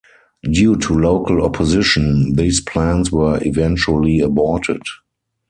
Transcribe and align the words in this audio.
Due 0.41 0.77
to 0.79 0.97
local 0.97 1.45
opposition, 1.45 2.33
these 2.33 2.59
plans 2.59 3.11
were 3.11 3.37
eventually 3.43 4.19
aborted. 4.19 4.81